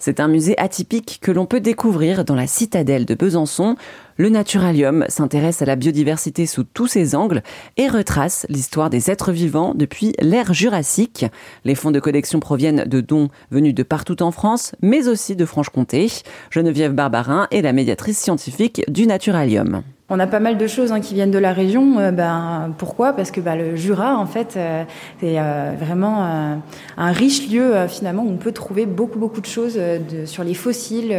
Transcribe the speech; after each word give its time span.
C'est 0.00 0.18
un 0.18 0.28
musée 0.28 0.58
atypique 0.58 1.18
que 1.20 1.30
l'on 1.30 1.44
peut 1.44 1.60
découvrir 1.60 2.24
dans 2.24 2.34
la 2.34 2.46
citadelle 2.46 3.04
de 3.04 3.14
Besançon. 3.14 3.76
Le 4.16 4.30
Naturalium 4.30 5.04
s'intéresse 5.08 5.60
à 5.60 5.66
la 5.66 5.76
biodiversité 5.76 6.46
sous 6.46 6.64
tous 6.64 6.86
ses 6.86 7.14
angles 7.14 7.42
et 7.76 7.86
retrace 7.86 8.46
l'histoire 8.48 8.88
des 8.88 9.10
êtres 9.10 9.30
vivants 9.30 9.74
depuis 9.74 10.14
l'ère 10.18 10.54
jurassique. 10.54 11.26
Les 11.66 11.74
fonds 11.74 11.90
de 11.90 12.00
collection 12.00 12.40
proviennent 12.40 12.84
de 12.84 13.02
dons 13.02 13.28
venus 13.50 13.74
de 13.74 13.82
partout 13.82 14.22
en 14.22 14.30
France, 14.30 14.74
mais 14.80 15.06
aussi 15.06 15.36
de 15.36 15.44
Franche-Comté. 15.44 16.10
Geneviève 16.50 16.94
Barbarin 16.94 17.46
est 17.50 17.60
la 17.60 17.74
médiatrice 17.74 18.18
scientifique 18.18 18.82
du 18.88 19.06
Naturalium. 19.06 19.82
On 20.12 20.18
a 20.18 20.26
pas 20.26 20.40
mal 20.40 20.58
de 20.58 20.66
choses 20.66 20.90
hein, 20.90 21.00
qui 21.00 21.14
viennent 21.14 21.30
de 21.30 21.38
la 21.38 21.52
région. 21.52 22.00
Euh, 22.00 22.10
ben, 22.10 22.74
pourquoi? 22.78 23.12
Parce 23.12 23.30
que 23.30 23.40
ben, 23.40 23.54
le 23.54 23.76
Jura, 23.76 24.16
en 24.16 24.26
fait, 24.26 24.54
euh, 24.56 24.82
c'est 25.20 25.38
euh, 25.38 25.72
vraiment 25.78 26.60
un 26.96 27.12
riche 27.12 27.48
lieu 27.48 27.86
finalement 27.86 28.24
où 28.24 28.30
on 28.30 28.36
peut 28.36 28.50
trouver 28.50 28.86
beaucoup 28.86 29.20
beaucoup 29.20 29.40
de 29.40 29.46
choses 29.46 29.78
sur 30.24 30.42
les 30.42 30.54
fossiles 30.54 31.14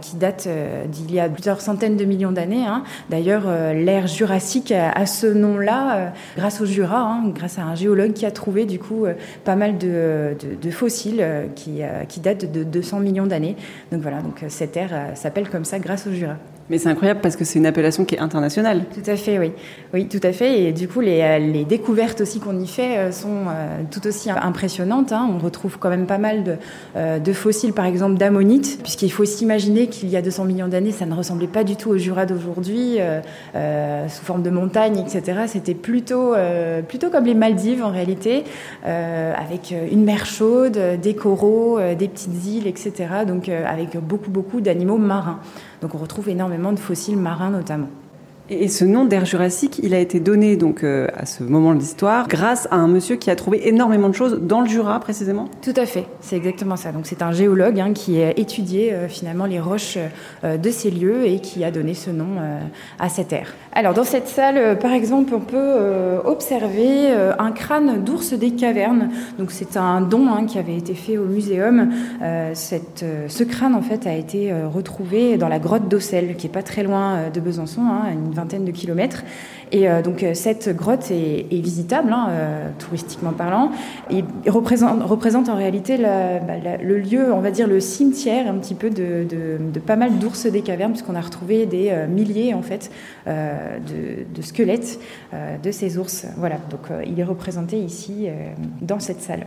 qui 0.00 0.16
datent 0.16 0.48
d'il 0.88 1.12
y 1.14 1.20
a 1.20 1.28
plusieurs 1.28 1.60
centaines 1.60 1.96
de 1.96 2.04
millions 2.04 2.32
d'années. 2.32 2.66
Hein. 2.66 2.84
D'ailleurs, 3.08 3.44
l'ère 3.74 4.06
jurassique 4.06 4.72
a, 4.72 5.06
ce 5.06 5.26
nom-là 5.26 6.12
grâce 6.36 6.60
au 6.60 6.66
Jura, 6.66 7.00
hein, 7.00 7.22
grâce 7.34 7.58
à 7.58 7.62
un 7.62 7.74
géologue 7.74 8.12
qui 8.12 8.26
a 8.26 8.30
trouvé 8.30 8.66
du 8.66 8.78
coup 8.78 9.06
pas 9.44 9.56
mal 9.56 9.78
de 9.78 10.36
fossiles 10.70 11.24
qui, 11.54 11.80
qui 12.08 12.20
datent 12.20 12.50
de 12.50 12.64
200 12.64 13.00
millions 13.00 13.26
d'années. 13.26 13.56
Donc 13.92 14.02
voilà, 14.02 14.20
donc 14.20 14.44
cette 14.48 14.76
ère 14.76 15.12
s'appelle 15.14 15.48
comme 15.48 15.64
ça 15.64 15.78
grâce 15.78 16.06
au 16.06 16.12
Jura. 16.12 16.36
Mais 16.70 16.78
c'est 16.78 16.88
incroyable 16.88 17.20
parce 17.20 17.36
que 17.36 17.44
c'est 17.44 17.58
une 17.58 17.66
appellation 17.66 18.06
qui 18.06 18.14
est 18.14 18.20
internationale. 18.20 18.86
Tout 18.94 19.10
à 19.10 19.16
fait, 19.16 19.38
oui. 19.38 19.52
Oui, 19.92 20.08
tout 20.08 20.20
à 20.22 20.32
fait. 20.32 20.62
Et 20.62 20.72
du 20.72 20.88
coup, 20.88 21.00
les, 21.00 21.20
euh, 21.20 21.64
découvertes 21.64 22.22
aussi 22.22 22.40
qu'on 22.40 22.58
y 22.58 22.66
fait 22.66 22.96
euh, 22.96 23.12
sont 23.12 23.48
euh, 23.48 23.82
tout 23.90 24.06
aussi 24.06 24.30
impressionnantes. 24.30 25.12
Hein. 25.12 25.28
On 25.30 25.38
retrouve 25.38 25.78
quand 25.78 25.90
même 25.90 26.06
pas 26.06 26.16
mal 26.16 26.58
de, 26.94 27.32
fossiles, 27.32 27.74
par 27.74 27.84
exemple, 27.84 28.16
d'ammonites, 28.16 28.80
puisqu'il 28.82 29.12
faut 29.12 29.26
s'imaginer 29.26 29.88
qu'il 29.88 30.08
y 30.08 30.16
a 30.16 30.22
200 30.22 30.44
millions 30.44 30.68
d'années, 30.68 30.92
ça 30.92 31.04
ne 31.04 31.14
ressemblait 31.14 31.48
pas 31.48 31.64
du 31.64 31.76
tout 31.76 31.90
au 31.90 31.98
Jura 31.98 32.24
d'aujourd'hui, 32.26 32.98
sous 33.54 34.24
forme 34.24 34.42
de 34.42 34.50
montagnes, 34.50 34.98
etc. 34.98 35.40
C'était 35.48 35.74
plutôt, 35.74 36.34
plutôt 36.88 37.10
comme 37.10 37.24
les 37.24 37.34
Maldives, 37.34 37.82
en 37.82 37.90
réalité, 37.90 38.44
avec 38.84 39.74
une 39.90 40.04
mer 40.04 40.26
chaude, 40.26 40.78
des 41.02 41.14
coraux, 41.14 41.78
des 41.98 42.08
petites 42.08 42.46
îles, 42.46 42.66
etc. 42.66 42.92
Donc, 43.26 43.48
avec 43.48 43.98
beaucoup, 43.98 44.30
beaucoup 44.30 44.60
d'animaux 44.60 44.98
marins. 44.98 45.40
Donc, 45.82 45.94
on 45.94 45.98
retrouve 45.98 46.28
énormément 46.28 46.53
de 46.72 46.80
fossiles 46.80 47.18
marins 47.18 47.50
notamment. 47.50 47.90
Et 48.50 48.68
ce 48.68 48.84
nom 48.84 49.06
d'air 49.06 49.24
jurassique, 49.24 49.80
il 49.82 49.94
a 49.94 49.98
été 49.98 50.20
donné 50.20 50.56
donc 50.56 50.84
euh, 50.84 51.06
à 51.16 51.24
ce 51.24 51.42
moment 51.42 51.72
de 51.72 51.78
l'histoire 51.78 52.28
grâce 52.28 52.68
à 52.70 52.76
un 52.76 52.88
monsieur 52.88 53.16
qui 53.16 53.30
a 53.30 53.36
trouvé 53.36 53.66
énormément 53.66 54.10
de 54.10 54.14
choses 54.14 54.38
dans 54.38 54.60
le 54.60 54.66
Jura 54.66 55.00
précisément? 55.00 55.46
Tout 55.62 55.72
à 55.76 55.86
fait, 55.86 56.04
c'est 56.20 56.36
exactement 56.36 56.76
ça. 56.76 56.92
Donc 56.92 57.06
c'est 57.06 57.22
un 57.22 57.32
géologue 57.32 57.80
hein, 57.80 57.94
qui 57.94 58.22
a 58.22 58.38
étudié 58.38 58.92
euh, 58.92 59.08
finalement 59.08 59.46
les 59.46 59.60
roches 59.60 59.96
euh, 60.44 60.58
de 60.58 60.68
ces 60.68 60.90
lieux 60.90 61.24
et 61.26 61.40
qui 61.40 61.64
a 61.64 61.70
donné 61.70 61.94
ce 61.94 62.10
nom 62.10 62.26
à 62.98 63.08
cette 63.08 63.32
aire. 63.32 63.54
Alors 63.72 63.94
dans 63.94 64.04
cette 64.04 64.28
salle, 64.28 64.78
par 64.78 64.92
exemple, 64.92 65.34
on 65.34 65.40
peut 65.40 66.18
observer 66.24 67.12
un 67.38 67.52
crâne 67.52 68.04
d'ours 68.04 68.34
des 68.34 68.50
cavernes. 68.50 69.08
Donc 69.38 69.50
c'est 69.50 69.76
un 69.76 70.00
don 70.00 70.28
hein, 70.28 70.44
qui 70.46 70.58
avait 70.58 70.76
été 70.76 70.94
fait 70.94 71.16
au 71.16 71.24
muséum. 71.24 71.90
Ce 72.20 73.42
crâne 73.44 73.74
en 73.74 73.82
fait 73.82 74.06
a 74.06 74.14
été 74.14 74.52
retrouvé 74.52 75.36
dans 75.36 75.48
la 75.48 75.58
grotte 75.58 75.88
d'Ossel, 75.88 76.36
qui 76.36 76.46
est 76.46 76.50
pas 76.50 76.62
très 76.62 76.82
loin 76.82 77.30
de 77.32 77.40
Besançon, 77.40 77.82
hein, 77.82 78.04
vingtaine 78.34 78.64
de 78.64 78.72
kilomètres. 78.72 79.24
Et 79.72 79.88
euh, 79.88 80.02
donc 80.02 80.22
euh, 80.22 80.34
cette 80.34 80.68
grotte 80.76 81.10
est, 81.10 81.46
visitable, 81.50 82.12
hein, 82.12 82.28
euh, 82.30 82.70
touristiquement 82.78 83.32
parlant, 83.32 83.70
et 84.10 84.22
représente, 84.48 85.02
représente 85.02 85.48
en 85.48 85.56
réalité 85.56 85.96
bah, 85.98 86.76
le 86.82 86.98
lieu, 86.98 87.32
on 87.32 87.40
va 87.40 87.50
dire 87.50 87.66
le 87.66 87.80
cimetière 87.80 88.46
un 88.48 88.54
petit 88.58 88.74
peu 88.74 88.90
de, 88.90 89.26
pas 89.86 89.96
mal 89.96 90.18
d'ours 90.18 90.46
des 90.46 90.62
cavernes, 90.62 90.92
puisqu'on 90.92 91.14
a 91.14 91.20
retrouvé 91.20 91.66
des 91.66 91.92
milliers 92.08 92.54
en 92.54 92.62
fait 92.62 92.90
de, 93.26 94.24
de, 94.32 94.42
squelettes 94.42 95.00
de 95.62 95.70
ces 95.70 95.98
ours. 95.98 96.26
Voilà, 96.36 96.56
donc 96.70 96.80
il 97.06 97.18
est 97.18 97.24
représenté 97.24 97.78
ici 97.78 98.28
dans 98.80 99.00
cette 99.00 99.20
salle. 99.20 99.46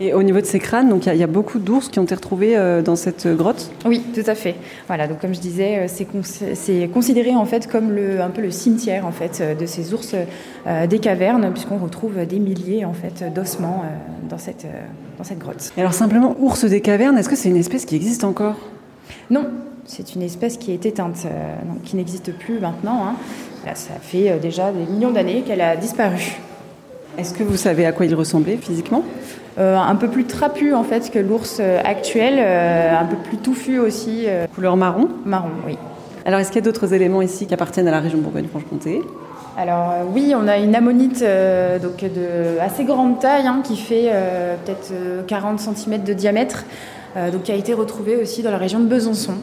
Et 0.00 0.14
au 0.14 0.22
niveau 0.22 0.40
de 0.40 0.46
ces 0.46 0.60
crânes, 0.60 0.88
donc 0.88 1.06
il 1.06 1.16
y, 1.16 1.22
a 1.24 1.26
beaucoup 1.26 1.58
d'ours 1.58 1.88
qui 1.88 1.98
ont 1.98 2.04
été 2.04 2.14
retrouvés 2.14 2.56
euh, 2.56 2.82
dans 2.82 2.94
cette 2.94 3.26
grotte. 3.26 3.70
Oui, 3.84 4.00
tout 4.14 4.28
à 4.28 4.36
fait. 4.36 4.54
Voilà, 4.86 5.08
donc 5.08 5.20
comme 5.20 5.34
je 5.34 5.40
disais, 5.40 5.78
euh, 5.78 6.04
c'est 6.54 6.88
considéré 6.88 7.34
en 7.34 7.44
fait 7.44 7.66
comme 7.66 7.90
le, 7.90 8.20
un 8.20 8.30
peu 8.30 8.40
le 8.40 8.52
cimetière 8.52 9.06
en 9.06 9.10
fait 9.10 9.42
de 9.58 9.66
ces 9.66 9.92
ours 9.92 10.14
euh, 10.14 10.86
des 10.86 11.00
cavernes, 11.00 11.50
puisqu'on 11.52 11.78
retrouve 11.78 12.24
des 12.26 12.38
milliers 12.38 12.84
en 12.84 12.92
fait 12.92 13.24
d'ossements 13.34 13.82
dans 14.28 14.38
cette 14.38 14.66
dans 15.16 15.24
cette 15.24 15.38
grotte. 15.38 15.72
Et 15.76 15.80
alors 15.80 15.94
simplement 15.94 16.36
ours 16.38 16.64
des 16.64 16.80
cavernes, 16.80 17.18
est-ce 17.18 17.28
que 17.28 17.36
c'est 17.36 17.48
une 17.48 17.56
espèce 17.56 17.84
qui 17.84 17.96
existe 17.96 18.22
encore? 18.22 18.56
Non, 19.30 19.46
c'est 19.84 20.14
une 20.14 20.22
espèce 20.22 20.58
qui 20.58 20.70
est 20.70 20.86
éteinte, 20.86 21.26
qui 21.82 21.96
n'existe 21.96 22.32
plus 22.32 22.60
maintenant. 22.60 23.04
Hein. 23.04 23.14
Là, 23.66 23.74
ça 23.74 23.94
fait 24.00 24.38
déjà 24.38 24.70
des 24.70 24.90
millions 24.92 25.10
d'années 25.10 25.42
qu'elle 25.44 25.60
a 25.60 25.76
disparu. 25.76 26.36
Est-ce 27.16 27.34
que 27.34 27.42
vous 27.42 27.56
savez 27.56 27.84
à 27.84 27.90
quoi 27.90 28.06
il 28.06 28.14
ressemblait 28.14 28.58
physiquement? 28.58 29.02
euh, 29.02 29.47
un 29.58 29.96
peu 29.96 30.08
plus 30.08 30.24
trapu 30.24 30.72
en 30.72 30.84
fait 30.84 31.10
que 31.10 31.18
l'ours 31.18 31.58
euh, 31.60 31.80
actuel, 31.84 32.34
euh, 32.38 32.98
un 32.98 33.04
peu 33.04 33.16
plus 33.16 33.38
touffu 33.38 33.78
aussi. 33.78 34.26
Couleur 34.54 34.76
marron 34.76 35.08
Marron, 35.24 35.50
oui. 35.66 35.76
Alors 36.24 36.40
est-ce 36.40 36.50
qu'il 36.50 36.60
y 36.60 36.64
a 36.64 36.70
d'autres 36.70 36.92
éléments 36.94 37.22
ici 37.22 37.46
qui 37.46 37.54
appartiennent 37.54 37.88
à 37.88 37.90
la 37.90 38.00
région 38.00 38.18
Bourgogne-Franche-Comté? 38.18 39.02
Alors 39.56 39.94
oui, 40.14 40.34
on 40.36 40.46
a 40.46 40.58
une 40.58 40.74
ammonite 40.76 41.24
donc 41.82 42.00
de 42.00 42.60
assez 42.60 42.84
grande 42.84 43.18
taille 43.18 43.46
hein, 43.46 43.60
qui 43.64 43.76
fait 43.76 44.12
peut-être 44.64 44.92
40 45.26 45.58
cm 45.58 46.04
de 46.04 46.12
diamètre, 46.12 46.64
donc 47.32 47.42
qui 47.44 47.50
a 47.50 47.56
été 47.56 47.74
retrouvée 47.74 48.16
aussi 48.16 48.42
dans 48.42 48.52
la 48.52 48.58
région 48.58 48.78
de 48.78 48.86
Besançon. 48.86 49.34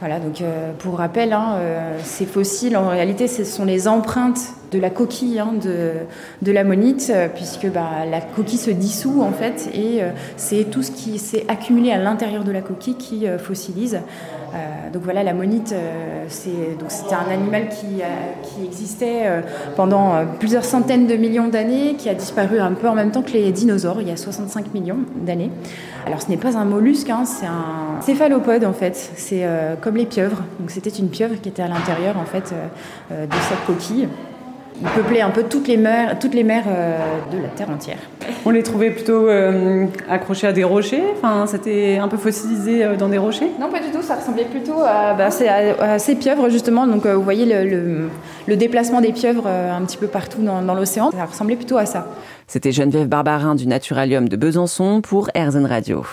Voilà, 0.00 0.18
donc 0.18 0.42
pour 0.80 0.98
rappel, 0.98 1.32
hein, 1.32 1.56
ces 2.02 2.26
fossiles 2.26 2.76
en 2.76 2.88
réalité 2.88 3.26
ce 3.26 3.44
sont 3.44 3.64
les 3.64 3.88
empreintes 3.88 4.54
de 4.74 4.80
la 4.80 4.90
coquille 4.90 5.38
hein, 5.38 5.52
de, 5.62 5.92
de 6.42 6.52
l'ammonite, 6.52 7.10
euh, 7.14 7.28
puisque 7.32 7.68
bah, 7.68 8.04
la 8.10 8.20
coquille 8.20 8.58
se 8.58 8.70
dissout 8.70 9.22
en 9.22 9.32
fait, 9.32 9.70
et 9.72 10.02
euh, 10.02 10.10
c'est 10.36 10.64
tout 10.70 10.82
ce 10.82 10.90
qui 10.90 11.18
s'est 11.18 11.44
accumulé 11.48 11.92
à 11.92 11.98
l'intérieur 11.98 12.44
de 12.44 12.50
la 12.50 12.60
coquille 12.60 12.96
qui 12.96 13.26
euh, 13.26 13.38
fossilise. 13.38 14.00
donc 14.92 15.02
voilà, 15.02 15.24
l'ammonite, 15.24 15.74
c'était 16.28 17.14
un 17.14 17.28
animal 17.32 17.68
qui, 17.68 18.02
qui 18.42 18.64
existait 18.64 19.42
pendant 19.74 20.24
plusieurs 20.38 20.64
centaines 20.64 21.08
de 21.08 21.16
millions 21.16 21.48
d'années, 21.48 21.96
qui 21.98 22.08
a 22.08 22.14
disparu 22.14 22.60
un 22.60 22.72
peu 22.72 22.88
en 22.88 22.94
même 22.94 23.10
temps 23.10 23.22
que 23.22 23.32
les 23.32 23.50
dinosaures, 23.50 24.00
il 24.00 24.08
y 24.08 24.12
a 24.12 24.16
65 24.16 24.72
millions 24.72 25.00
d'années. 25.26 25.50
Alors 26.06 26.22
ce 26.22 26.28
n'est 26.28 26.36
pas 26.36 26.56
un 26.56 26.64
mollusque, 26.64 27.10
hein, 27.10 27.24
c'est 27.24 27.46
un 27.46 28.00
céphalopode 28.00 28.64
en 28.64 28.72
fait, 28.72 28.94
c'est 29.16 29.44
comme 29.80 29.96
les 29.96 30.06
pieuvres. 30.06 30.42
Donc 30.58 30.70
c'était 30.70 30.90
une 30.90 31.08
pieuvre 31.08 31.34
qui 31.40 31.48
était 31.48 31.62
à 31.62 31.68
l'intérieur 31.68 32.16
en 32.16 32.24
fait 32.24 32.54
de 33.10 33.36
cette 33.48 33.64
coquille. 33.66 34.08
Il 34.80 34.88
peuplait 34.88 35.20
un 35.20 35.30
peu 35.30 35.44
toutes 35.44 35.68
les 35.68 35.76
mers, 35.76 36.18
toutes 36.18 36.34
les 36.34 36.42
mers 36.42 36.64
euh, 36.66 36.98
de 37.30 37.40
la 37.40 37.48
Terre 37.48 37.70
entière. 37.70 37.98
On 38.44 38.50
les 38.50 38.64
trouvait 38.64 38.90
plutôt 38.90 39.28
euh, 39.28 39.86
accrochés 40.10 40.48
à 40.48 40.52
des 40.52 40.64
rochers? 40.64 41.04
Enfin, 41.16 41.46
c'était 41.46 41.98
un 41.98 42.08
peu 42.08 42.16
fossilisé 42.16 42.84
euh, 42.84 42.96
dans 42.96 43.08
des 43.08 43.18
rochers? 43.18 43.50
Non, 43.60 43.70
pas 43.70 43.78
du 43.78 43.90
tout. 43.92 44.02
Ça 44.02 44.16
ressemblait 44.16 44.46
plutôt 44.46 44.80
à, 44.84 45.14
bah, 45.14 45.30
ces 45.30 46.14
pieuvres, 46.16 46.48
justement. 46.50 46.88
Donc, 46.88 47.06
vous 47.06 47.22
voyez 47.22 47.46
le, 47.46 48.08
le, 48.48 48.56
déplacement 48.56 49.00
des 49.00 49.12
pieuvres 49.12 49.46
un 49.46 49.82
petit 49.84 49.96
peu 49.96 50.08
partout 50.08 50.42
dans, 50.42 50.60
dans 50.60 50.74
l'océan. 50.74 51.10
Ça 51.12 51.24
ressemblait 51.24 51.56
plutôt 51.56 51.76
à 51.76 51.86
ça. 51.86 52.08
C'était 52.48 52.72
Geneviève 52.72 53.06
Barbarin 53.06 53.54
du 53.54 53.68
Naturalium 53.68 54.28
de 54.28 54.36
Besançon 54.36 55.00
pour 55.02 55.28
RZN 55.36 55.66
Radio. 55.66 56.04